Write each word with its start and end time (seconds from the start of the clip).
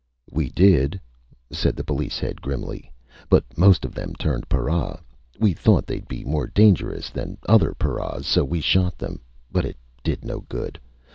"We 0.31 0.49
did," 0.49 0.99
said 1.51 1.75
the 1.75 1.83
police 1.83 2.17
head, 2.17 2.41
grimly. 2.41 2.91
"But 3.29 3.43
most 3.55 3.85
of 3.85 3.93
them 3.93 4.15
turned 4.15 4.49
para. 4.49 4.99
We 5.39 5.53
thought 5.53 5.85
they'd 5.85 6.07
be 6.07 6.23
more 6.23 6.47
dangerous 6.47 7.11
than 7.11 7.37
other 7.47 7.75
paras, 7.75 8.25
so 8.25 8.43
we 8.43 8.61
shot 8.61 8.97
them. 8.97 9.21
But 9.51 9.65
it 9.65 9.77
did 10.03 10.25
no 10.25 10.39
good. 10.49 10.79